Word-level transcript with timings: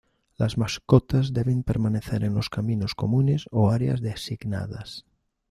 Las 0.35 0.57
mascotas 0.57 1.31
deben 1.31 1.61
permanecer 1.61 2.23
en 2.23 2.33
los 2.33 2.49
caminos 2.49 2.95
comunes 2.95 3.45
o 3.51 3.69
áreas 3.69 4.01
designadas. 4.01 5.05